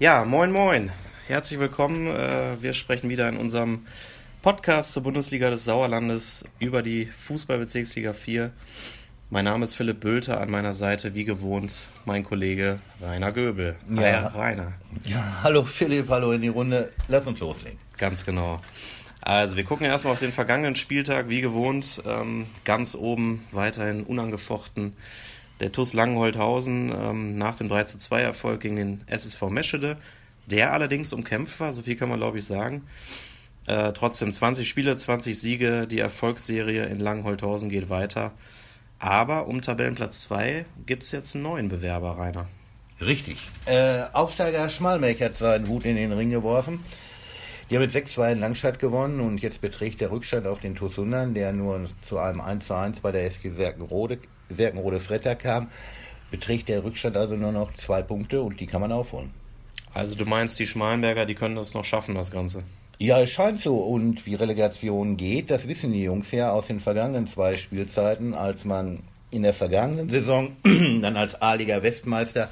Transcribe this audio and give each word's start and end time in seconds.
Ja, 0.00 0.24
moin, 0.24 0.52
moin. 0.52 0.92
Herzlich 1.26 1.58
willkommen. 1.58 2.06
Äh, 2.06 2.62
wir 2.62 2.72
sprechen 2.72 3.10
wieder 3.10 3.28
in 3.28 3.36
unserem 3.36 3.84
Podcast 4.42 4.92
zur 4.92 5.02
Bundesliga 5.02 5.50
des 5.50 5.64
Sauerlandes 5.64 6.44
über 6.60 6.82
die 6.82 7.06
Fußballbezirksliga 7.06 8.12
4. 8.12 8.52
Mein 9.30 9.44
Name 9.46 9.64
ist 9.64 9.74
Philipp 9.74 9.98
Bülter, 9.98 10.40
an 10.40 10.52
meiner 10.52 10.72
Seite 10.72 11.16
wie 11.16 11.24
gewohnt 11.24 11.88
mein 12.04 12.22
Kollege 12.22 12.78
Rainer 13.00 13.32
Göbel. 13.32 13.74
Ja, 13.92 14.32
Hi, 14.32 14.38
Rainer. 14.38 14.72
Ja, 15.04 15.40
hallo 15.42 15.64
Philipp, 15.64 16.08
hallo 16.10 16.30
in 16.30 16.42
die 16.42 16.48
Runde. 16.48 16.92
Lass 17.08 17.26
uns 17.26 17.40
loslegen. 17.40 17.78
Ganz 17.96 18.24
genau. 18.24 18.60
Also 19.20 19.56
wir 19.56 19.64
gucken 19.64 19.84
erstmal 19.84 20.12
auf 20.12 20.20
den 20.20 20.30
vergangenen 20.30 20.76
Spieltag, 20.76 21.28
wie 21.28 21.40
gewohnt. 21.40 22.04
Ähm, 22.06 22.46
ganz 22.64 22.94
oben 22.94 23.44
weiterhin 23.50 24.04
unangefochten 24.04 24.92
der 25.60 25.72
TuS 25.72 25.92
Langenholthausen 25.92 26.92
ähm, 26.92 27.38
nach 27.38 27.56
dem 27.56 27.68
3 27.68 27.84
zu 27.84 27.98
2 27.98 28.22
Erfolg 28.22 28.60
gegen 28.60 28.76
den 28.76 29.04
SSV 29.06 29.42
Meschede, 29.50 29.96
der 30.46 30.72
allerdings 30.72 31.12
umkämpft 31.12 31.60
war, 31.60 31.72
so 31.72 31.82
viel 31.82 31.96
kann 31.96 32.08
man 32.08 32.18
glaube 32.18 32.38
ich 32.38 32.44
sagen. 32.44 32.84
Äh, 33.66 33.92
trotzdem 33.92 34.32
20 34.32 34.66
Spiele, 34.68 34.96
20 34.96 35.38
Siege, 35.38 35.86
die 35.86 35.98
Erfolgsserie 35.98 36.86
in 36.86 37.00
Langenholthausen 37.00 37.68
geht 37.68 37.90
weiter. 37.90 38.32
Aber 38.98 39.46
um 39.46 39.60
Tabellenplatz 39.60 40.22
2 40.22 40.64
gibt 40.86 41.02
es 41.02 41.12
jetzt 41.12 41.34
einen 41.34 41.44
neuen 41.44 41.68
Bewerber, 41.68 42.18
Rainer. 42.18 42.48
Richtig. 43.00 43.48
Äh, 43.66 44.04
Aufsteiger 44.12 44.68
Schmalmelch 44.70 45.22
hat 45.22 45.36
seinen 45.36 45.68
Hut 45.68 45.84
in 45.84 45.96
den 45.96 46.12
Ring 46.12 46.30
geworfen. 46.30 46.80
Die 47.70 47.76
haben 47.76 47.82
mit 47.82 47.92
6-2 47.92 48.32
in 48.32 48.40
Langstadt 48.40 48.78
gewonnen 48.78 49.20
und 49.20 49.42
jetzt 49.42 49.60
beträgt 49.60 50.00
der 50.00 50.10
Rückstand 50.10 50.46
auf 50.46 50.60
den 50.60 50.74
Tusundern, 50.74 51.34
der 51.34 51.52
nur 51.52 51.84
zu 52.00 52.18
einem 52.18 52.40
1-1 52.40 53.02
bei 53.02 53.12
der 53.12 53.26
SG 53.26 53.50
Serkenrode, 53.50 54.18
Serkenrode 54.48 55.00
Fretter 55.00 55.34
kam, 55.34 55.68
beträgt 56.30 56.68
der 56.68 56.84
Rückstand 56.84 57.16
also 57.16 57.36
nur 57.36 57.52
noch 57.52 57.74
zwei 57.74 58.02
Punkte 58.02 58.42
und 58.42 58.60
die 58.60 58.66
kann 58.66 58.80
man 58.80 58.92
aufholen. 58.92 59.30
Also 59.94 60.16
du 60.16 60.24
meinst, 60.24 60.58
die 60.58 60.66
Schmalenberger, 60.66 61.26
die 61.26 61.34
können 61.34 61.56
das 61.56 61.74
noch 61.74 61.84
schaffen, 61.84 62.14
das 62.14 62.30
Ganze? 62.30 62.62
Ja, 62.98 63.20
es 63.20 63.30
scheint 63.30 63.60
so. 63.60 63.78
Und 63.78 64.26
wie 64.26 64.34
Relegation 64.34 65.16
geht, 65.16 65.50
das 65.50 65.68
wissen 65.68 65.92
die 65.92 66.02
Jungs 66.02 66.30
ja 66.32 66.50
aus 66.50 66.66
den 66.66 66.80
vergangenen 66.80 67.26
zwei 67.26 67.56
Spielzeiten, 67.56 68.34
als 68.34 68.64
man 68.64 69.00
in 69.30 69.42
der 69.42 69.52
vergangenen 69.52 70.08
Saison 70.08 70.56
dann 70.64 71.16
als 71.16 71.40
A-Liga 71.40 71.82
Westmeister 71.82 72.48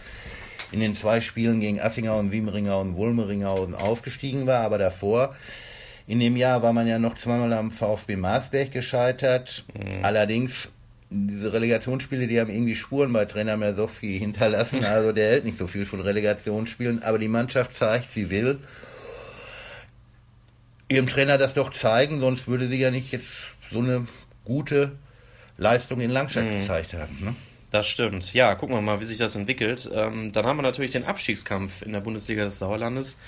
in 0.73 0.81
den 0.81 0.95
zwei 0.95 1.21
Spielen 1.21 1.61
gegen 1.61 1.81
Assingau 1.81 2.23
Wiemeringer 2.31 2.79
und 2.79 2.97
Wulmeringhausen 2.97 3.75
aufgestiegen 3.75 4.47
war. 4.47 4.61
Aber 4.61 4.79
davor, 4.79 5.35
in 6.07 6.21
dem 6.21 6.37
Jahr, 6.37 6.63
war 6.63 6.73
man 6.73 6.87
ja 6.87 6.99
noch 6.99 7.17
zweimal 7.17 7.53
am 7.53 7.71
VfB 7.71 8.17
Marsberg 8.17 8.71
gescheitert. 8.71 9.65
Mhm. 9.75 10.05
Allerdings 10.05 10.71
diese 11.11 11.53
Relegationsspiele, 11.53 12.27
die 12.27 12.41
haben 12.41 12.51
irgendwie 12.51 12.75
Spuren 12.75 13.13
bei 13.13 13.25
Trainer 13.25 13.57
Mersowski 13.57 14.19
hinterlassen. 14.19 14.85
Also 14.85 15.13
der 15.13 15.31
hält 15.31 15.45
nicht 15.45 15.59
so 15.59 15.67
viel 15.67 15.85
von 15.85 16.01
Relegationsspielen, 16.01 17.03
aber 17.03 17.19
die 17.19 17.29
Mannschaft 17.29 17.77
zeigt, 17.77 18.11
sie 18.11 18.31
will 18.31 18.59
ihrem 20.89 21.07
Trainer 21.07 21.39
das 21.39 21.55
doch 21.55 21.73
zeigen, 21.73 22.21
sonst 22.21 22.49
würde 22.49 22.69
sie 22.69 22.79
ja 22.79 22.91
nicht 22.91 23.13
jetzt 23.13 23.55
so 23.73 23.81
eine 23.81 24.07
gute 24.45 24.93
Leistung 25.59 26.01
in 26.01 26.11
Langstadt 26.11 26.45
mhm. 26.45 26.59
gezeigt 26.59 26.95
haben. 26.95 27.19
Ne? 27.21 27.35
Das 27.71 27.89
stimmt. 27.89 28.33
Ja, 28.33 28.55
gucken 28.55 28.77
wir 28.77 28.83
mal, 28.83 29.01
wie 29.01 29.05
sich 29.05 29.19
das 29.19 29.35
entwickelt. 29.35 29.91
Ähm, 29.93 30.33
dann 30.33 30.47
haben 30.47 30.57
wir 30.57 30.63
natürlich 30.63 30.93
den 30.93 31.05
Abstiegskampf 31.05 31.83
in 31.83 31.93
der 31.93 32.01
Bundesliga 32.01 32.45
des 32.45 32.59
Sauerlandes. 32.59 33.19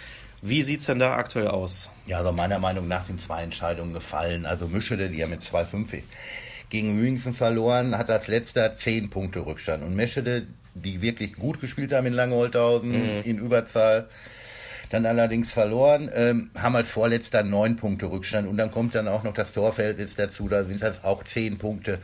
Wie 0.40 0.62
sieht 0.62 0.80
es 0.80 0.86
denn 0.86 1.00
da 1.00 1.14
aktuell 1.16 1.48
aus? 1.48 1.90
Ja, 2.06 2.18
also 2.18 2.30
meiner 2.30 2.60
Meinung 2.60 2.86
nach 2.86 3.04
sind 3.04 3.20
zwei 3.20 3.42
Entscheidungen 3.42 3.92
gefallen. 3.92 4.46
Also 4.46 4.68
Mischede, 4.68 5.10
die 5.10 5.18
ja 5.18 5.26
mit 5.26 5.42
2-5 5.42 6.02
gegen 6.70 6.94
Mühingsen 6.94 7.32
verloren, 7.32 7.96
hat 7.96 8.10
als 8.10 8.28
letzter 8.28 8.76
10 8.76 9.10
Punkte 9.10 9.46
Rückstand. 9.46 9.82
Und 9.82 9.94
Meschede, 9.94 10.46
die 10.74 11.02
wirklich 11.02 11.34
gut 11.34 11.60
gespielt 11.60 11.92
haben 11.92 12.06
in 12.06 12.12
Langeholthausen, 12.12 12.90
mhm. 12.90 13.22
in 13.24 13.38
Überzahl, 13.38 14.08
dann 14.90 15.06
allerdings 15.06 15.52
verloren, 15.52 16.10
ähm, 16.14 16.50
haben 16.56 16.76
als 16.76 16.90
Vorletzter 16.90 17.42
neun 17.42 17.76
Punkte 17.76 18.10
Rückstand 18.10 18.48
und 18.48 18.56
dann 18.56 18.70
kommt 18.70 18.94
dann 18.94 19.08
auch 19.08 19.22
noch 19.22 19.34
das 19.34 19.52
Torverhältnis 19.52 20.14
dazu, 20.14 20.48
da 20.48 20.64
sind 20.64 20.82
das 20.82 21.04
auch 21.04 21.24
zehn 21.24 21.58
Punkte. 21.58 21.98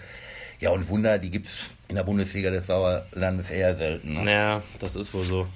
Ja, 0.61 0.71
und 0.71 0.89
Wunder, 0.89 1.19
die 1.19 1.31
gibt 1.31 1.47
es 1.47 1.71
in 1.89 1.97
der 1.97 2.05
Bundesliga 2.05 2.51
des 2.51 2.67
Sauerlandes 2.67 3.51
eher 3.51 3.75
selten. 3.77 4.15
Ne? 4.15 4.31
Ja, 4.31 4.63
das 4.79 4.97
ist 4.97 5.13
wohl 5.15 5.25
so. 5.25 5.47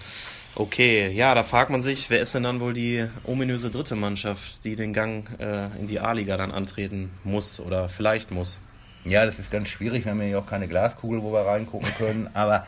Okay, 0.55 1.09
ja, 1.09 1.35
da 1.35 1.45
fragt 1.45 1.71
man 1.71 1.83
sich, 1.83 2.11
wer 2.11 2.21
ist 2.21 2.35
denn 2.35 2.43
dann 2.43 2.61
wohl 2.61 2.73
die 2.73 3.07
ominöse 3.25 3.71
dritte 3.71 3.95
Mannschaft, 3.95 4.65
die 4.65 4.75
den 4.75 4.93
Gang 4.93 5.29
äh, 5.39 5.67
in 5.79 5.87
die 5.87 6.01
A-Liga 6.01 6.37
dann 6.37 6.51
antreten 6.51 7.11
muss 7.23 7.61
oder 7.61 7.89
vielleicht 7.89 8.33
muss? 8.33 8.59
Ja, 9.09 9.27
das 9.27 9.39
ist 9.39 9.51
ganz 9.51 9.69
schwierig. 9.69 10.05
Wir 10.05 10.13
haben 10.13 10.23
ja 10.23 10.39
auch 10.39 10.47
keine 10.47 10.69
Glaskugel, 10.69 11.23
wo 11.23 11.33
wir 11.33 11.41
reingucken 11.41 11.89
können. 11.97 12.31
Aber 12.35 12.67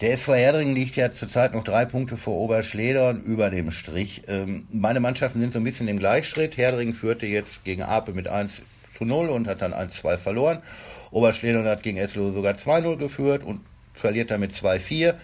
der 0.00 0.12
SV 0.12 0.34
Herdringen 0.34 0.74
liegt 0.74 0.96
ja 0.96 1.10
zurzeit 1.10 1.54
noch 1.54 1.64
drei 1.64 1.84
Punkte 1.84 2.16
vor 2.16 2.34
Oberschledern 2.34 3.22
über 3.22 3.50
dem 3.50 3.70
Strich. 3.70 4.22
Ähm, 4.28 4.66
meine 4.70 5.00
Mannschaften 5.00 5.40
sind 5.40 5.52
so 5.52 5.58
ein 5.58 5.64
bisschen 5.64 5.88
im 5.88 5.98
Gleichschritt. 5.98 6.56
Herdringen 6.56 6.94
führte 6.94 7.26
jetzt 7.26 7.64
gegen 7.64 7.82
Ape 7.82 8.12
mit 8.12 8.28
1 8.28 8.62
zu 8.96 9.04
0 9.04 9.28
und 9.28 9.48
hat 9.48 9.62
dann 9.62 9.72
1-2 9.72 10.16
verloren. 10.16 10.62
Oberschledern 11.10 11.66
hat 11.66 11.82
gegen 11.82 11.96
Eslo 11.96 12.32
sogar 12.32 12.54
2-0 12.54 12.96
geführt 12.96 13.44
und 13.44 13.60
verliert 13.94 14.30
damit 14.30 14.52
2-4. 14.52 15.14
Mhm. 15.14 15.18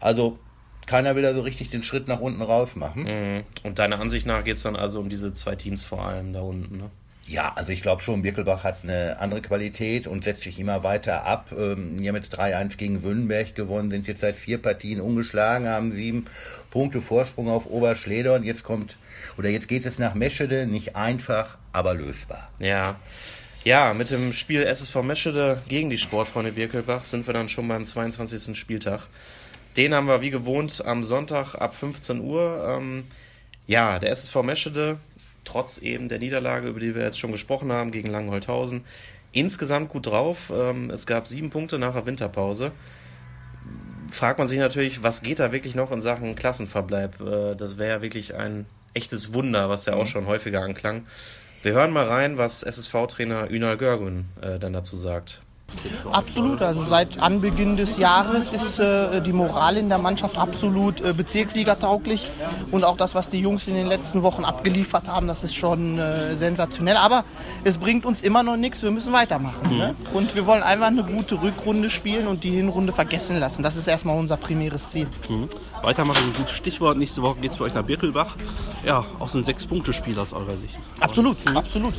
Also 0.00 0.38
keiner 0.86 1.14
will 1.14 1.22
da 1.22 1.32
so 1.32 1.42
richtig 1.42 1.70
den 1.70 1.82
Schritt 1.82 2.08
nach 2.08 2.20
unten 2.20 2.42
raus 2.42 2.76
machen. 2.76 3.04
Mhm. 3.04 3.44
Und 3.62 3.78
deiner 3.78 4.00
Ansicht 4.00 4.26
nach 4.26 4.44
geht 4.44 4.56
es 4.56 4.62
dann 4.62 4.76
also 4.76 5.00
um 5.00 5.08
diese 5.08 5.32
zwei 5.32 5.56
Teams 5.56 5.84
vor 5.84 6.04
allem 6.04 6.32
da 6.32 6.40
unten, 6.40 6.78
ne? 6.78 6.90
Ja, 7.32 7.54
also 7.56 7.72
ich 7.72 7.80
glaube 7.80 8.02
schon, 8.02 8.20
Birkelbach 8.20 8.62
hat 8.62 8.80
eine 8.82 9.18
andere 9.18 9.40
Qualität 9.40 10.06
und 10.06 10.22
setzt 10.22 10.42
sich 10.42 10.60
immer 10.60 10.84
weiter 10.84 11.24
ab. 11.24 11.50
Ähm, 11.52 11.96
haben 12.06 12.16
jetzt 12.16 12.38
3-1 12.38 12.76
gegen 12.76 13.02
Wünnenberg 13.02 13.54
gewonnen, 13.54 13.90
sind 13.90 14.06
jetzt 14.06 14.20
seit 14.20 14.38
vier 14.38 14.60
Partien 14.60 15.00
ungeschlagen, 15.00 15.66
haben 15.66 15.92
sieben 15.92 16.26
Punkte 16.70 17.00
Vorsprung 17.00 17.48
auf 17.48 17.64
Oberschleder 17.64 18.34
und 18.34 18.44
jetzt 18.44 18.64
kommt, 18.64 18.98
oder 19.38 19.48
jetzt 19.48 19.66
geht 19.66 19.86
es 19.86 19.98
nach 19.98 20.12
Meschede, 20.12 20.66
nicht 20.66 20.94
einfach, 20.94 21.56
aber 21.72 21.94
lösbar. 21.94 22.50
Ja. 22.58 22.96
Ja, 23.64 23.94
mit 23.94 24.10
dem 24.10 24.34
Spiel 24.34 24.62
SSV 24.64 24.96
Meschede 24.96 25.62
gegen 25.68 25.88
die 25.88 25.96
Sportfreunde 25.96 26.52
Birkelbach 26.52 27.02
sind 27.02 27.26
wir 27.26 27.32
dann 27.32 27.48
schon 27.48 27.66
beim 27.66 27.86
22. 27.86 28.58
Spieltag. 28.58 29.06
Den 29.78 29.94
haben 29.94 30.06
wir 30.06 30.20
wie 30.20 30.30
gewohnt 30.30 30.84
am 30.84 31.02
Sonntag 31.02 31.54
ab 31.54 31.74
15 31.74 32.20
Uhr. 32.20 32.76
Ähm, 32.78 33.04
ja, 33.66 33.98
der 33.98 34.10
SSV 34.10 34.42
Meschede 34.42 34.98
trotz 35.44 35.78
eben 35.78 36.08
der 36.08 36.18
Niederlage, 36.18 36.68
über 36.68 36.80
die 36.80 36.94
wir 36.94 37.02
jetzt 37.02 37.18
schon 37.18 37.32
gesprochen 37.32 37.72
haben, 37.72 37.90
gegen 37.90 38.08
Langenholthausen, 38.10 38.84
insgesamt 39.32 39.88
gut 39.88 40.06
drauf. 40.06 40.52
Ähm, 40.54 40.90
es 40.90 41.06
gab 41.06 41.26
sieben 41.26 41.50
Punkte 41.50 41.78
nach 41.78 41.94
der 41.94 42.06
Winterpause. 42.06 42.72
Fragt 44.10 44.38
man 44.38 44.48
sich 44.48 44.58
natürlich, 44.58 45.02
was 45.02 45.22
geht 45.22 45.38
da 45.38 45.52
wirklich 45.52 45.74
noch 45.74 45.90
in 45.90 46.00
Sachen 46.00 46.34
Klassenverbleib? 46.34 47.20
Äh, 47.20 47.54
das 47.56 47.78
wäre 47.78 47.96
ja 47.96 48.02
wirklich 48.02 48.34
ein 48.34 48.66
echtes 48.94 49.32
Wunder, 49.32 49.68
was 49.68 49.86
ja 49.86 49.94
auch 49.94 50.00
mhm. 50.00 50.06
schon 50.06 50.26
häufiger 50.26 50.62
anklang. 50.62 51.06
Wir 51.62 51.72
hören 51.72 51.92
mal 51.92 52.06
rein, 52.06 52.38
was 52.38 52.62
SSV-Trainer 52.62 53.50
Ünal 53.50 53.76
Görgun 53.76 54.26
äh, 54.40 54.58
dann 54.58 54.72
dazu 54.72 54.96
sagt. 54.96 55.42
Absolut, 56.10 56.62
also 56.62 56.84
seit 56.84 57.18
Anbeginn 57.18 57.76
des 57.76 57.98
Jahres 57.98 58.50
ist 58.50 58.78
äh, 58.78 59.20
die 59.20 59.32
Moral 59.32 59.76
in 59.76 59.88
der 59.88 59.98
Mannschaft 59.98 60.36
absolut 60.36 61.00
äh, 61.00 61.12
Bezirksliga-tauglich 61.12 62.26
und 62.70 62.84
auch 62.84 62.96
das, 62.96 63.14
was 63.14 63.28
die 63.28 63.38
Jungs 63.38 63.66
in 63.66 63.74
den 63.74 63.86
letzten 63.86 64.22
Wochen 64.22 64.44
abgeliefert 64.44 65.08
haben, 65.08 65.26
das 65.26 65.44
ist 65.44 65.54
schon 65.54 65.98
äh, 65.98 66.36
sensationell. 66.36 66.96
Aber 66.96 67.24
es 67.64 67.78
bringt 67.78 68.06
uns 68.06 68.20
immer 68.20 68.42
noch 68.42 68.56
nichts, 68.56 68.82
wir 68.82 68.90
müssen 68.90 69.12
weitermachen. 69.12 69.70
Mhm. 69.70 69.78
Ne? 69.78 69.94
Und 70.12 70.34
wir 70.34 70.46
wollen 70.46 70.62
einfach 70.62 70.88
eine 70.88 71.04
gute 71.04 71.40
Rückrunde 71.40 71.90
spielen 71.90 72.26
und 72.26 72.44
die 72.44 72.50
Hinrunde 72.50 72.92
vergessen 72.92 73.38
lassen. 73.38 73.62
Das 73.62 73.76
ist 73.76 73.86
erstmal 73.86 74.18
unser 74.18 74.36
primäres 74.36 74.90
Ziel. 74.90 75.06
Mhm. 75.28 75.48
Weitermachen, 75.82 76.24
ein 76.26 76.32
gutes 76.34 76.52
Stichwort. 76.52 76.96
Nächste 76.96 77.22
Woche 77.22 77.40
geht 77.40 77.50
es 77.50 77.56
für 77.56 77.64
euch 77.64 77.74
nach 77.74 77.84
Birkelbach. 77.84 78.36
Ja, 78.84 79.04
auch 79.18 79.28
so 79.28 79.38
ein 79.38 79.44
Sechs-Punkte-Spiel 79.44 80.18
aus 80.18 80.32
eurer 80.32 80.56
Sicht. 80.56 80.78
Absolut, 81.00 81.44
mhm. 81.48 81.56
absolut. 81.56 81.94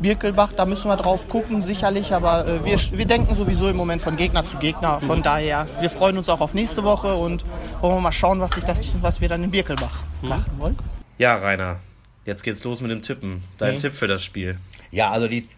Birkelbach, 0.00 0.52
da 0.52 0.64
müssen 0.64 0.88
wir 0.88 0.96
drauf 0.96 1.28
gucken, 1.28 1.62
sicherlich, 1.62 2.12
aber 2.12 2.46
äh, 2.46 2.64
wir, 2.64 2.78
wir 2.98 3.04
denken 3.04 3.34
sowieso 3.34 3.68
im 3.68 3.76
Moment 3.76 4.02
von 4.02 4.16
Gegner 4.16 4.44
zu 4.44 4.56
Gegner. 4.58 5.00
Von 5.00 5.18
mhm. 5.18 5.22
daher, 5.22 5.68
wir 5.80 5.90
freuen 5.90 6.16
uns 6.16 6.28
auch 6.28 6.40
auf 6.40 6.54
nächste 6.54 6.84
Woche 6.84 7.14
und 7.14 7.44
wollen 7.80 7.96
wir 7.96 8.00
mal 8.00 8.12
schauen, 8.12 8.40
was, 8.40 8.52
sich 8.52 8.64
das, 8.64 9.00
was 9.02 9.20
wir 9.20 9.28
dann 9.28 9.44
in 9.44 9.50
Birkelbach 9.50 10.04
mhm. 10.22 10.28
machen 10.28 10.52
wollen. 10.58 10.78
Ja, 11.18 11.36
Rainer, 11.36 11.80
jetzt 12.24 12.42
geht's 12.42 12.64
los 12.64 12.80
mit 12.80 12.90
dem 12.90 13.02
Tippen. 13.02 13.44
Dein 13.58 13.74
mhm. 13.74 13.78
Tipp 13.78 13.94
für 13.94 14.08
das 14.08 14.24
Spiel. 14.24 14.58
Ja, 14.90 15.10
also 15.10 15.28
die, 15.28 15.48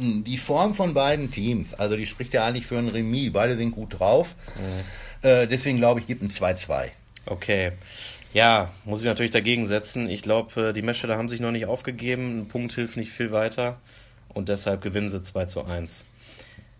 die 0.00 0.36
Form 0.36 0.74
von 0.74 0.94
beiden 0.94 1.30
Teams, 1.30 1.74
also 1.74 1.96
die 1.96 2.06
spricht 2.06 2.34
ja 2.34 2.44
eigentlich 2.44 2.66
für 2.66 2.78
ein 2.78 2.88
Remis. 2.88 3.32
Beide 3.32 3.56
sind 3.56 3.70
gut 3.70 3.98
drauf. 3.98 4.34
Mhm. 4.56 5.28
Äh, 5.28 5.46
deswegen 5.46 5.78
glaube 5.78 6.00
ich, 6.00 6.06
gibt 6.06 6.22
ein 6.22 6.30
2-2. 6.30 6.90
Okay. 7.26 7.72
Ja, 8.36 8.68
muss 8.84 9.00
ich 9.00 9.06
natürlich 9.06 9.30
dagegen 9.30 9.66
setzen. 9.66 10.10
Ich 10.10 10.20
glaube, 10.20 10.68
äh, 10.68 10.72
die 10.74 10.82
Meschede 10.82 11.16
haben 11.16 11.30
sich 11.30 11.40
noch 11.40 11.52
nicht 11.52 11.64
aufgegeben. 11.64 12.40
Ein 12.40 12.48
Punkt 12.48 12.74
hilft 12.74 12.98
nicht 12.98 13.10
viel 13.10 13.32
weiter. 13.32 13.78
Und 14.28 14.50
deshalb 14.50 14.82
gewinnen 14.82 15.08
sie 15.08 15.22
2 15.22 15.46
zu 15.46 15.64
1. 15.64 16.04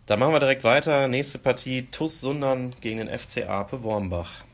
Dann 0.04 0.18
machen 0.18 0.34
wir 0.34 0.38
direkt 0.38 0.64
weiter. 0.64 1.08
Nächste 1.08 1.38
Partie: 1.38 1.88
TUS 1.90 2.20
Sundern 2.20 2.76
gegen 2.82 2.98
den 2.98 3.08
FC 3.08 3.48
Ape 3.48 3.82
Wormbach. 3.82 4.44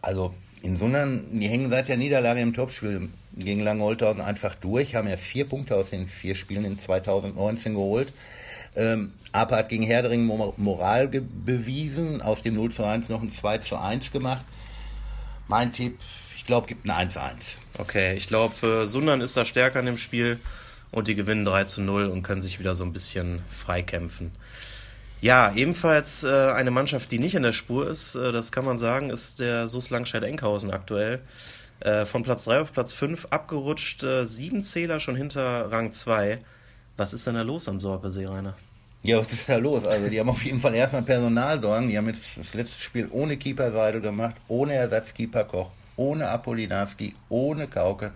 Also, 0.00 0.32
in 0.62 0.78
Sundern, 0.78 1.26
die 1.38 1.48
hängen 1.48 1.68
seit 1.68 1.88
der 1.88 1.98
Niederlage 1.98 2.40
im 2.40 2.54
Topspiel 2.54 3.10
gegen 3.36 3.60
Langholthausen 3.60 4.22
einfach 4.22 4.54
durch, 4.54 4.94
haben 4.94 5.08
ja 5.08 5.18
vier 5.18 5.46
Punkte 5.46 5.76
aus 5.76 5.90
den 5.90 6.06
vier 6.06 6.34
Spielen 6.34 6.64
in 6.64 6.78
2019 6.78 7.74
geholt. 7.74 8.10
Ähm, 8.74 9.12
Ape 9.32 9.54
hat 9.54 9.68
gegen 9.68 9.82
Herdering 9.82 10.24
Moral 10.24 11.08
bewiesen, 11.08 12.22
aus 12.22 12.40
dem 12.40 12.54
0 12.54 12.72
zu 12.72 12.84
1 12.84 13.10
noch 13.10 13.20
ein 13.20 13.30
2 13.30 13.58
zu 13.58 13.76
1 13.76 14.12
gemacht. 14.12 14.46
Mein 15.46 15.74
Tipp 15.74 15.98
ich 16.42 16.46
glaube, 16.46 16.66
gibt 16.66 16.88
ein 16.88 17.08
1-1. 17.08 17.58
Okay, 17.78 18.16
ich 18.16 18.26
glaube, 18.26 18.66
äh, 18.66 18.86
Sundern 18.88 19.20
ist 19.20 19.36
da 19.36 19.44
stärker 19.44 19.78
in 19.78 19.86
dem 19.86 19.96
Spiel 19.96 20.40
und 20.90 21.06
die 21.06 21.14
gewinnen 21.14 21.44
3 21.44 21.62
zu 21.64 21.80
0 21.80 22.06
und 22.06 22.24
können 22.24 22.40
sich 22.40 22.58
wieder 22.58 22.74
so 22.74 22.82
ein 22.82 22.92
bisschen 22.92 23.44
freikämpfen. 23.48 24.32
Ja, 25.20 25.52
ebenfalls 25.54 26.24
äh, 26.24 26.50
eine 26.50 26.72
Mannschaft, 26.72 27.12
die 27.12 27.20
nicht 27.20 27.36
in 27.36 27.44
der 27.44 27.52
Spur 27.52 27.88
ist, 27.88 28.16
äh, 28.16 28.32
das 28.32 28.50
kann 28.50 28.64
man 28.64 28.76
sagen, 28.76 29.10
ist 29.10 29.38
der 29.38 29.68
SUS 29.68 29.90
Langscheid-Enkhausen 29.90 30.72
aktuell. 30.72 31.20
Äh, 31.78 32.06
von 32.06 32.24
Platz 32.24 32.46
3 32.46 32.62
auf 32.62 32.72
Platz 32.72 32.92
5 32.92 33.26
abgerutscht, 33.30 34.04
sieben 34.24 34.64
Zähler 34.64 34.98
schon 34.98 35.14
hinter 35.14 35.70
Rang 35.70 35.92
2. 35.92 36.38
Was 36.96 37.14
ist 37.14 37.24
denn 37.24 37.36
da 37.36 37.42
los 37.42 37.68
am 37.68 37.80
Sorpesee, 37.80 38.26
Rainer? 38.26 38.56
Ja, 39.04 39.18
was 39.18 39.32
ist 39.32 39.48
da 39.48 39.58
los? 39.58 39.86
Also, 39.86 40.08
die 40.08 40.18
haben 40.18 40.28
auf 40.28 40.44
jeden 40.44 40.58
Fall 40.58 40.74
erstmal 40.74 41.02
Personalsorgen. 41.02 41.88
Die 41.88 41.96
haben 41.96 42.08
jetzt 42.08 42.36
das 42.36 42.54
letzte 42.54 42.82
Spiel 42.82 43.06
ohne 43.12 43.36
Keeper 43.36 43.70
Seidel 43.70 44.00
gemacht, 44.00 44.34
ohne 44.48 44.74
Ersatzkeeper 44.74 45.44
Koch, 45.44 45.70
ohne 45.96 46.28
Apolinarski, 46.28 47.14
ohne 47.28 47.66
Kauke. 47.68 48.12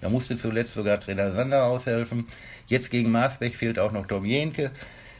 Da 0.00 0.08
musste 0.08 0.36
zuletzt 0.36 0.74
sogar 0.74 1.00
Trainer 1.00 1.32
Sander 1.32 1.64
aushelfen. 1.64 2.26
Jetzt 2.66 2.90
gegen 2.90 3.10
Maasbech 3.10 3.56
fehlt 3.56 3.78
auch 3.78 3.92
noch 3.92 4.06
Tom 4.06 4.24
Jenke, 4.24 4.70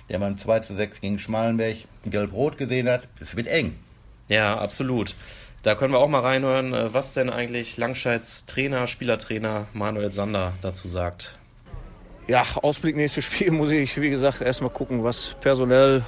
der 0.08 0.18
beim 0.18 0.38
2 0.38 0.60
zu 0.60 0.74
6 0.74 1.00
gegen 1.00 1.18
Schmalenberg 1.18 1.76
gelb-rot 2.04 2.58
gesehen 2.58 2.88
hat. 2.88 3.08
Es 3.20 3.36
wird 3.36 3.46
eng. 3.46 3.76
Ja, 4.28 4.58
absolut. 4.58 5.14
Da 5.62 5.76
können 5.76 5.94
wir 5.94 6.00
auch 6.00 6.08
mal 6.08 6.20
reinhören, 6.20 6.74
äh, 6.74 6.92
was 6.92 7.14
denn 7.14 7.30
eigentlich 7.30 7.76
Langscheids 7.76 8.46
Trainer, 8.46 8.86
Spielertrainer 8.88 9.68
Manuel 9.72 10.10
Sander 10.10 10.54
dazu 10.60 10.88
sagt. 10.88 11.38
Ja, 12.26 12.44
Ausblick 12.62 12.96
nächstes 12.96 13.24
Spiel 13.24 13.50
muss 13.52 13.70
ich, 13.70 14.00
wie 14.00 14.10
gesagt, 14.10 14.40
erstmal 14.40 14.70
gucken, 14.70 15.04
was 15.04 15.36
personell. 15.40 16.02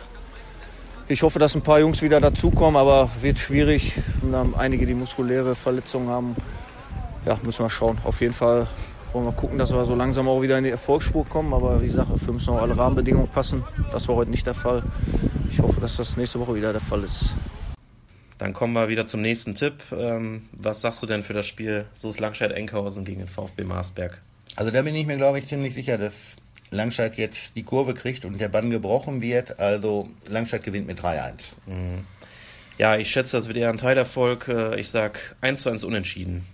Ich 1.07 1.23
hoffe, 1.23 1.39
dass 1.39 1.55
ein 1.55 1.61
paar 1.61 1.81
Jungs 1.81 2.01
wieder 2.01 2.19
dazukommen, 2.19 2.77
aber 2.77 3.11
wird 3.21 3.39
schwierig. 3.39 3.93
Wir 4.23 4.39
haben 4.39 4.55
einige, 4.55 4.87
die 4.87 4.95
muskuläre 4.95 5.55
Verletzungen 5.55 6.09
haben. 6.09 6.35
Ja, 7.27 7.39
müssen 7.43 7.63
wir 7.63 7.69
schauen. 7.69 7.99
Auf 8.05 8.23
jeden 8.23 8.33
Fall 8.33 8.67
wollen 9.13 9.27
wir 9.27 9.33
gucken, 9.33 9.59
dass 9.59 9.71
wir 9.71 9.85
so 9.85 9.95
langsam 9.95 10.29
auch 10.29 10.41
wieder 10.41 10.57
in 10.57 10.65
die 10.65 10.71
Erfolgsspur 10.71 11.27
kommen. 11.29 11.53
Aber 11.53 11.83
wie 11.83 11.89
gesagt, 11.89 12.09
für 12.19 12.33
müssen 12.33 12.55
auch 12.55 12.63
alle 12.63 12.75
Rahmenbedingungen 12.75 13.29
passen. 13.29 13.65
Das 13.93 14.09
war 14.09 14.17
heute 14.17 14.31
nicht 14.31 14.47
der 14.47 14.55
Fall. 14.55 14.83
Ich 15.51 15.61
hoffe, 15.61 15.79
dass 15.79 15.97
das 15.97 16.17
nächste 16.17 16.41
Woche 16.41 16.55
wieder 16.55 16.73
der 16.73 16.81
Fall 16.81 17.05
ist. 17.05 17.35
Dann 18.39 18.55
kommen 18.55 18.73
wir 18.73 18.89
wieder 18.89 19.05
zum 19.05 19.21
nächsten 19.21 19.55
Tipp. 19.55 19.75
Ähm, 19.93 20.49
was 20.53 20.81
sagst 20.81 21.03
du 21.03 21.07
denn 21.07 21.23
für 21.23 21.35
das 21.35 21.47
Spiel 21.47 21.85
So 21.95 22.09
ist 22.09 22.19
Langscheid-Enkhausen 22.19 23.05
gegen 23.05 23.19
den 23.19 23.29
VfB 23.29 23.65
Marsberg? 23.65 24.23
Also 24.57 24.71
da 24.71 24.81
bin 24.81 24.95
ich 24.95 25.07
mir, 25.07 25.19
glaube 25.19 25.39
ich, 25.39 25.47
ziemlich 25.47 25.75
sicher, 25.75 25.99
dass 25.99 26.37
Langscheid 26.75 27.17
jetzt 27.17 27.57
die 27.57 27.63
Kurve 27.63 27.95
kriegt 27.95 28.25
und 28.25 28.41
der 28.41 28.49
Bann 28.49 28.71
gebrochen 28.71 29.23
wird. 29.23 29.59
Also 29.59 30.09
Langscheid 30.29 30.63
gewinnt 30.63 30.87
mit 30.87 31.01
3-1. 31.01 31.55
Mhm. 31.67 32.05
Ja, 32.77 32.97
ich 32.97 33.11
schätze, 33.11 33.37
das 33.37 33.47
wird 33.47 33.57
eher 33.57 33.71
ein 33.71 33.79
Teilerfolg. 33.79 34.49
Äh, 34.49 34.81
ich 34.81 34.89
sag 34.89 35.37
1 35.41 35.63
zu 35.63 35.71
1 35.71 35.85
unentschieden. 35.85 36.45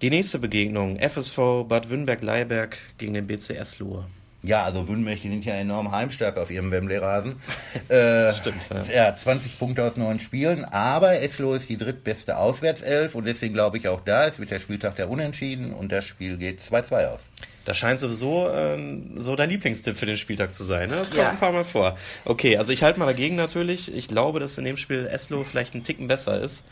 Die 0.00 0.10
nächste 0.10 0.38
Begegnung, 0.38 0.98
FSV 0.98 1.64
Bad 1.68 1.90
Wünnberg-Leiberg 1.90 2.78
gegen 2.98 3.14
den 3.14 3.26
BCS 3.26 3.80
Lohe. 3.80 4.06
Ja, 4.42 4.64
also 4.64 4.86
Wünnberg, 4.86 5.20
die 5.20 5.28
sind 5.28 5.44
ja 5.44 5.54
enorm 5.54 5.90
heimstark 5.90 6.36
auf 6.38 6.50
ihrem 6.50 6.70
Wembley-Rasen. 6.70 7.36
Äh, 7.88 8.34
Stimmt, 8.34 8.62
ja. 8.70 9.06
ja. 9.08 9.16
20 9.16 9.58
Punkte 9.58 9.82
aus 9.82 9.96
neun 9.96 10.20
Spielen, 10.20 10.64
aber 10.64 11.22
Eslo 11.22 11.54
ist 11.54 11.68
die 11.68 11.78
drittbeste 11.78 12.36
Auswärtself 12.36 13.14
und 13.14 13.24
deswegen 13.24 13.54
glaube 13.54 13.78
ich 13.78 13.88
auch 13.88 14.02
da, 14.04 14.26
es 14.26 14.38
wird 14.38 14.50
der 14.50 14.58
Spieltag 14.58 14.96
der 14.96 15.08
Unentschieden 15.08 15.72
und 15.72 15.90
das 15.90 16.04
Spiel 16.04 16.36
geht 16.36 16.60
2-2 16.60 17.06
aus. 17.06 17.20
Das 17.64 17.76
scheint 17.78 18.00
sowieso 18.00 18.48
äh, 18.48 18.78
so 19.16 19.36
dein 19.36 19.48
Lieblingstipp 19.50 19.96
für 19.96 20.06
den 20.06 20.16
Spieltag 20.16 20.52
zu 20.52 20.64
sein. 20.64 20.90
Ne? 20.90 20.96
Das 20.96 21.10
kommt 21.10 21.22
ja. 21.22 21.30
ein 21.30 21.38
paar 21.38 21.52
Mal 21.52 21.64
vor. 21.64 21.96
Okay, 22.24 22.56
also 22.58 22.72
ich 22.72 22.82
halte 22.82 22.98
mal 22.98 23.06
dagegen 23.06 23.36
natürlich. 23.36 23.94
Ich 23.94 24.08
glaube, 24.08 24.40
dass 24.40 24.58
in 24.58 24.64
dem 24.64 24.76
Spiel 24.76 25.06
Eslo 25.06 25.44
vielleicht 25.44 25.74
ein 25.74 25.84
Ticken 25.84 26.08
besser 26.08 26.40
ist 26.40 26.64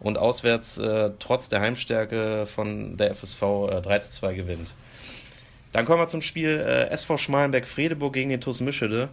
und 0.00 0.18
auswärts 0.18 0.78
äh, 0.78 1.10
trotz 1.18 1.48
der 1.48 1.60
Heimstärke 1.60 2.46
von 2.46 2.96
der 2.96 3.14
FSV 3.14 3.42
äh, 3.42 3.80
3 3.80 3.98
zu 4.00 4.10
2 4.12 4.34
gewinnt. 4.34 4.74
Dann 5.74 5.86
kommen 5.86 6.00
wir 6.00 6.06
zum 6.06 6.22
Spiel 6.22 6.50
äh, 6.50 6.88
SV 6.90 7.18
Schmalenberg-Fredeburg 7.18 8.12
gegen 8.12 8.30
den 8.30 8.40
TuS 8.40 8.60
Mischede. 8.60 9.08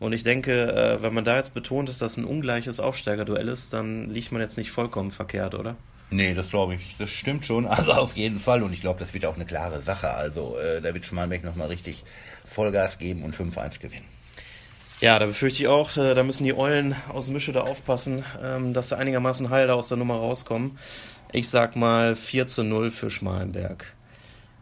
Und 0.00 0.12
ich 0.12 0.24
denke, 0.24 0.72
äh, 0.74 1.00
wenn 1.00 1.14
man 1.14 1.24
da 1.24 1.36
jetzt 1.36 1.54
betont, 1.54 1.88
dass 1.88 1.98
das 1.98 2.16
ein 2.16 2.24
ungleiches 2.24 2.80
Aufsteigerduell 2.80 3.46
ist, 3.46 3.72
dann 3.72 4.10
liegt 4.10 4.32
man 4.32 4.42
jetzt 4.42 4.58
nicht 4.58 4.72
vollkommen 4.72 5.12
verkehrt, 5.12 5.54
oder? 5.54 5.76
Nee, 6.10 6.34
das 6.34 6.50
glaube 6.50 6.74
ich. 6.74 6.96
Das 6.98 7.12
stimmt 7.12 7.44
schon. 7.44 7.66
Also 7.68 7.92
auf 7.92 8.16
jeden 8.16 8.40
Fall. 8.40 8.64
Und 8.64 8.72
ich 8.72 8.80
glaube, 8.80 8.98
das 8.98 9.14
wird 9.14 9.24
auch 9.26 9.36
eine 9.36 9.44
klare 9.44 9.80
Sache. 9.80 10.10
Also 10.10 10.58
äh, 10.58 10.80
da 10.80 10.92
wird 10.92 11.06
Schmalenberg 11.06 11.44
nochmal 11.44 11.68
richtig 11.68 12.02
Vollgas 12.44 12.98
geben 12.98 13.22
und 13.22 13.36
5-1 13.36 13.78
gewinnen. 13.78 14.06
Ja, 15.00 15.20
da 15.20 15.26
befürchte 15.26 15.62
ich 15.62 15.68
auch, 15.68 15.96
äh, 15.96 16.14
da 16.14 16.24
müssen 16.24 16.42
die 16.42 16.56
Eulen 16.56 16.96
aus 17.10 17.30
Mischede 17.30 17.62
aufpassen, 17.62 18.24
ähm, 18.42 18.72
dass 18.72 18.88
sie 18.88 18.98
einigermaßen 18.98 19.50
heil 19.50 19.68
da 19.68 19.74
aus 19.74 19.86
der 19.86 19.98
Nummer 19.98 20.16
rauskommen. 20.16 20.78
Ich 21.30 21.48
sag 21.48 21.76
mal 21.76 22.16
4 22.16 22.48
zu 22.48 22.64
0 22.64 22.90
für 22.90 23.08
Schmalenberg. 23.08 23.94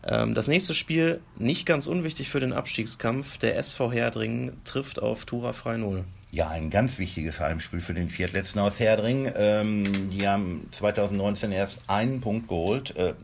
Ähm, 0.07 0.35
das 0.35 0.49
nächste 0.49 0.75
Spiel, 0.75 1.21
nicht 1.37 1.67
ganz 1.67 1.87
unwichtig 1.87 2.31
für 2.31 2.41
den 2.41 2.53
Abstiegskampf, 2.53 3.39
der 3.39 3.57
SV 3.59 3.93
Herdringen 3.93 4.61
trifft 4.65 5.01
auf 5.01 5.25
Tura 5.25 5.53
Frei 5.53 5.77
0. 5.77 6.05
Ja, 6.33 6.49
ein 6.49 6.71
ganz 6.71 6.99
wichtiges 6.99 7.41
Heimspiel 7.41 7.81
für 7.81 7.95
den 7.95 8.09
Viertletzten 8.09 8.61
aus 8.61 8.79
Herdringen. 8.79 9.33
Ähm, 9.37 10.11
die 10.11 10.29
haben 10.29 10.69
2019 10.71 11.51
erst 11.51 11.89
einen 11.89 12.21
Punkt 12.21 12.49
geholt 12.49 12.95
äh, 12.97 13.15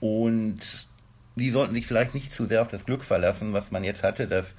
und 0.00 0.86
die 1.36 1.50
sollten 1.50 1.74
sich 1.74 1.86
vielleicht 1.86 2.14
nicht 2.14 2.32
zu 2.32 2.44
sehr 2.44 2.60
auf 2.60 2.68
das 2.68 2.84
Glück 2.84 3.02
verlassen, 3.02 3.52
was 3.52 3.70
man 3.70 3.84
jetzt 3.84 4.02
hatte, 4.02 4.26
dass 4.26 4.56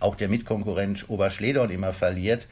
auch 0.00 0.14
der 0.14 0.28
Mitkonkurrent 0.28 1.08
Oberschledorn 1.08 1.70
immer 1.70 1.92
verliert. 1.92 2.48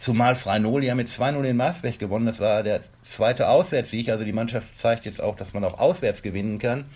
Zumal 0.00 0.34
Freinol 0.34 0.82
ja 0.84 0.94
mit 0.94 1.08
2-0 1.08 1.44
in 1.44 1.56
Maasberg 1.56 1.98
gewonnen. 1.98 2.26
Das 2.26 2.40
war 2.40 2.62
der 2.62 2.82
zweite 3.06 3.48
Auswärtssieg. 3.48 4.08
Also 4.08 4.24
die 4.24 4.32
Mannschaft 4.32 4.78
zeigt 4.78 5.06
jetzt 5.06 5.20
auch, 5.20 5.36
dass 5.36 5.52
man 5.52 5.64
auch 5.64 5.78
auswärts 5.78 6.22
gewinnen 6.22 6.58
kann. 6.58 6.86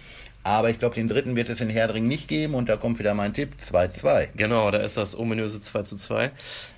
Aber 0.44 0.70
ich 0.70 0.78
glaube, 0.78 0.94
den 0.94 1.08
dritten 1.08 1.37
wird 1.37 1.49
es 1.49 1.60
in 1.60 1.69
Herdring 1.69 2.06
nicht 2.06 2.28
geben 2.28 2.55
und 2.55 2.69
da 2.69 2.76
kommt 2.76 2.99
wieder 2.99 3.12
mein 3.12 3.34
Tipp, 3.34 3.55
2-2. 3.60 4.28
Genau, 4.37 4.70
da 4.70 4.78
ist 4.78 4.96
das 4.96 5.19
ominöse 5.19 5.60
2 5.60 5.82
2. 5.82 6.31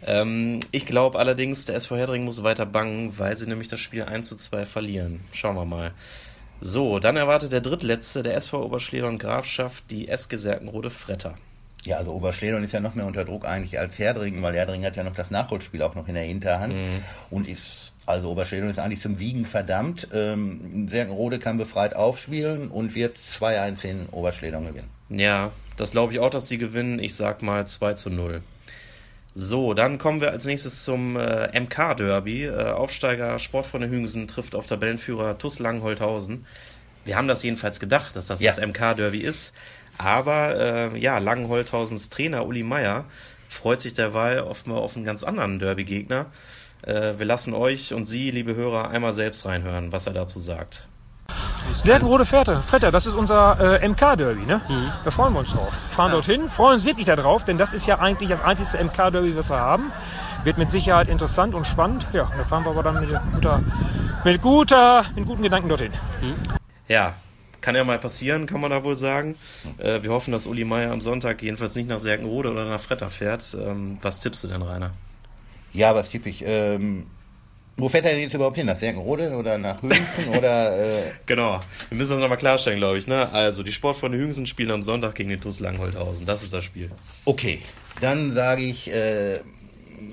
Ähm, 0.07 0.61
ich 0.73 0.87
glaube 0.87 1.19
allerdings, 1.19 1.67
der 1.67 1.77
SV 1.77 1.97
Herdring 1.97 2.25
muss 2.25 2.43
weiter 2.43 2.67
bangen, 2.67 3.17
weil 3.19 3.37
sie 3.37 3.47
nämlich 3.47 3.69
das 3.69 3.79
Spiel 3.79 4.03
1 4.03 4.37
2 4.37 4.67
verlieren. 4.67 5.21
Schauen 5.33 5.57
wir 5.57 5.67
mal. 5.67 5.93
So, 6.61 6.99
dann 6.99 7.17
erwartet 7.17 7.53
der 7.53 7.61
drittletzte, 7.61 8.23
der 8.23 8.35
SV 8.37 8.65
Oberschledern 8.65 9.19
Grafschaft, 9.19 9.85
die 9.91 10.09
SG 10.09 10.37
Serkenrode 10.37 10.91
Fretter. 10.91 11.37
Ja, 11.85 11.97
also 11.97 12.13
Oberschledern 12.13 12.63
ist 12.63 12.73
ja 12.73 12.81
noch 12.81 12.95
mehr 12.95 13.07
unter 13.07 13.25
Druck 13.25 13.47
eigentlich 13.47 13.79
als 13.79 13.99
Herdringen, 13.99 14.43
weil 14.43 14.55
Herdringen 14.55 14.85
hat 14.85 14.97
ja 14.97 15.03
noch 15.03 15.15
das 15.15 15.31
Nachholspiel 15.31 15.83
auch 15.83 15.95
noch 15.95 16.09
in 16.09 16.15
der 16.15 16.25
Hinterhand 16.25 16.75
mhm. 16.75 17.03
und 17.31 17.49
ist, 17.49 17.95
also 18.05 18.31
Oberschledern 18.31 18.69
ist 18.69 18.79
eigentlich 18.79 19.01
zum 19.01 19.17
Siegen 19.17 19.47
verdammt. 19.47 20.09
Ähm, 20.13 20.87
Serkenrode 20.89 21.39
kann 21.39 21.57
befreit 21.57 21.97
aufspielen 21.97 22.69
und 22.69 22.95
wird 22.95 23.17
2-1 23.17 23.85
in 23.85 24.07
Oberschledern 24.11 24.67
gewinnen. 24.67 24.89
Ja, 25.09 25.53
das 25.77 25.93
glaube 25.93 26.13
ich 26.13 26.19
auch, 26.21 26.31
dass 26.31 26.49
sie 26.49 26.59
gewinnen. 26.59 26.99
Ich 26.99 27.15
sag 27.15 27.43
mal 27.43 27.67
2 27.67 27.95
zu 27.95 28.11
0. 28.11 28.43
So, 29.33 29.75
dann 29.75 29.99
kommen 29.99 30.21
wir 30.21 30.33
als 30.33 30.45
nächstes 30.45 30.85
zum 30.85 31.17
äh, 31.17 31.59
MK-Derby. 31.59 32.45
Äh, 32.45 32.73
Aufsteiger 32.73 33.39
Sportfreunde 33.39 33.89
Hüngsen 33.89 34.29
trifft 34.29 34.55
auf 34.55 34.67
Tabellenführer 34.67 35.39
TuS 35.39 35.61
Langenholthausen. 35.61 36.45
Wir 37.05 37.17
haben 37.17 37.29
das 37.29 37.43
jedenfalls 37.43 37.81
gedacht, 37.81 38.17
dass 38.17 38.27
das 38.27 38.43
ja. 38.43 38.51
das 38.51 38.61
MK-Derby 38.61 39.21
ist. 39.21 39.55
Aber 40.01 40.57
äh, 40.57 40.99
ja, 40.99 41.19
Langenholthausens 41.19 42.09
Trainer 42.09 42.47
Uli 42.47 42.63
Meier 42.63 43.05
freut 43.49 43.83
sich 43.83 43.93
derweil 43.93 44.41
oft 44.41 44.67
mal 44.67 44.79
auf 44.79 44.97
einen 44.97 45.05
ganz 45.05 45.23
anderen 45.23 45.59
Derby-Gegner. 45.59 46.27
Äh, 46.83 47.19
wir 47.19 47.27
lassen 47.27 47.53
euch 47.53 47.93
und 47.93 48.07
Sie, 48.07 48.31
liebe 48.31 48.55
Hörer, 48.55 48.89
einmal 48.89 49.13
selbst 49.13 49.45
reinhören, 49.45 49.93
was 49.93 50.07
er 50.07 50.15
dazu 50.15 50.41
sagt. 50.41 50.89
Serkenrode 51.75 52.25
Fährte, 52.25 52.63
Vetter, 52.63 52.91
das 52.91 53.05
ist 53.05 53.15
unser 53.15 53.83
äh, 53.83 53.87
MK-Derby, 53.87 54.47
ne? 54.47 54.63
Mhm. 54.67 54.91
Da 55.05 55.11
freuen 55.11 55.35
wir 55.35 55.41
uns 55.41 55.53
drauf. 55.53 55.71
Fahren 55.91 56.09
ja. 56.09 56.15
dorthin, 56.15 56.49
freuen 56.49 56.77
uns 56.77 56.87
wirklich 56.87 57.07
darauf, 57.07 57.45
denn 57.45 57.59
das 57.59 57.75
ist 57.75 57.87
ja 57.87 57.99
eigentlich 57.99 58.31
das 58.31 58.41
einzige 58.41 58.83
MK-Derby, 58.83 59.37
was 59.37 59.51
wir 59.51 59.59
haben. 59.61 59.93
Wird 60.45 60.57
mit 60.57 60.71
Sicherheit 60.71 61.09
interessant 61.09 61.55
und 61.55 61.67
spannend. 61.67 62.07
Ja, 62.15 62.31
da 62.37 62.45
fahren 62.45 62.65
wir 62.65 62.71
aber 62.71 62.83
dann 62.83 63.01
mit 63.01 63.11
guter, 63.35 63.63
mit 64.25 64.41
guter, 64.41 65.05
mit 65.15 65.27
guten 65.27 65.43
Gedanken 65.43 65.69
dorthin. 65.69 65.93
Mhm. 66.23 66.37
Ja, 66.89 67.15
kann 67.61 67.75
ja 67.75 67.85
mal 67.85 67.99
passieren, 67.99 68.47
kann 68.47 68.61
man 68.61 68.71
da 68.71 68.85
wohl 68.85 68.97
sagen. 68.97 69.37
Äh, 69.79 70.03
wir 70.03 70.11
hoffen, 70.11 70.33
dass 70.33 70.47
Uli 70.47 70.65
Meier 70.65 70.93
am 70.93 71.01
Sonntag 71.01 71.43
jedenfalls 71.43 71.77
nicht 71.77 71.89
nach 71.89 71.99
Serkenrode 71.99 72.51
oder 72.51 72.65
nach 72.65 72.81
Fretter 72.81 73.11
fährt. 73.11 73.57
Ähm, 73.59 73.99
was 74.01 74.21
tippst 74.21 74.45
du 74.45 74.49
denn, 74.49 74.63
Rainer? 74.63 74.93
Ja, 75.73 75.95
was 75.95 76.11
tippe 76.11 76.29
ich? 76.29 76.43
Ähm, 76.47 77.05
wo 77.77 77.89
fährt 77.89 78.05
er 78.05 78.19
jetzt 78.19 78.35
überhaupt 78.35 78.57
hin? 78.57 78.67
Nach 78.67 78.77
Serkenrode 78.77 79.31
oder 79.31 79.57
nach 79.57 79.81
Hüngsen? 79.83 80.29
oder, 80.37 80.77
äh 80.79 81.03
genau, 81.27 81.61
wir 81.89 81.99
müssen 81.99 82.13
das 82.13 82.21
nochmal 82.21 82.39
klarstellen, 82.39 82.79
glaube 82.79 82.99
ich. 82.99 83.07
Ne? 83.07 83.31
Also, 83.33 83.63
die 83.63 83.73
Sportfreunde 83.73 84.19
Hüngsen 84.19 84.47
spielen 84.47 84.71
am 84.71 84.83
Sonntag 84.83 85.15
gegen 85.15 85.31
den 85.31 85.41
TuS 85.41 85.61
Langholthausen. 85.61 86.27
Das 86.27 86.43
ist 86.43 86.53
das 86.53 86.65
Spiel. 86.65 86.91
Okay, 87.25 87.63
dann 88.01 88.33
sage 88.33 88.63
ich, 88.63 88.93
äh, 88.93 89.41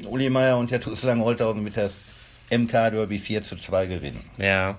Uli 0.08 0.30
Meier 0.30 0.58
und 0.58 0.72
der 0.72 0.80
TuS 0.80 1.04
Langholthausen 1.04 1.63
mit 1.63 1.75
das 1.75 2.42
MK-Derby 2.50 3.20
4 3.20 3.44
zu 3.44 3.58
2 3.58 3.88
gewinnen. 3.88 4.22
Ja, 4.38 4.77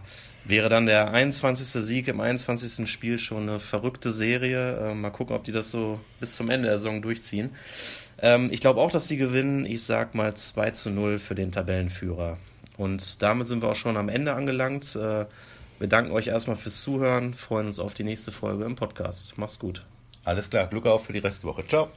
wäre 0.48 0.68
dann 0.68 0.86
der 0.86 1.10
21. 1.12 1.66
Sieg 1.84 2.08
im 2.08 2.20
21. 2.20 2.90
Spiel 2.90 3.18
schon 3.18 3.48
eine 3.48 3.58
verrückte 3.58 4.12
Serie. 4.12 4.90
Äh, 4.90 4.94
mal 4.94 5.10
gucken, 5.10 5.36
ob 5.36 5.44
die 5.44 5.52
das 5.52 5.70
so 5.70 6.00
bis 6.20 6.36
zum 6.36 6.50
Ende 6.50 6.68
der 6.68 6.78
Saison 6.78 7.02
durchziehen. 7.02 7.50
Ähm, 8.20 8.48
ich 8.50 8.60
glaube 8.60 8.80
auch, 8.80 8.90
dass 8.90 9.06
die 9.06 9.16
gewinnen. 9.16 9.64
Ich 9.66 9.82
sag 9.84 10.14
mal 10.14 10.34
2 10.34 10.70
zu 10.72 10.90
0 10.90 11.18
für 11.18 11.34
den 11.34 11.52
Tabellenführer. 11.52 12.38
Und 12.76 13.22
damit 13.22 13.46
sind 13.46 13.62
wir 13.62 13.68
auch 13.70 13.76
schon 13.76 13.96
am 13.96 14.08
Ende 14.08 14.32
angelangt. 14.34 14.96
Äh, 14.96 15.26
Wir 15.80 15.88
danken 15.88 16.10
euch 16.10 16.26
erstmal 16.26 16.56
fürs 16.56 16.80
Zuhören, 16.80 17.34
freuen 17.34 17.66
uns 17.66 17.78
auf 17.78 17.94
die 17.94 18.02
nächste 18.02 18.32
Folge 18.32 18.64
im 18.64 18.74
Podcast. 18.74 19.34
Mach's 19.38 19.60
gut. 19.60 19.84
Alles 20.24 20.50
klar, 20.50 20.66
Glück 20.66 20.86
auf 20.86 21.06
für 21.06 21.12
die 21.12 21.20
Restwoche. 21.20 21.64
Ciao. 21.68 21.88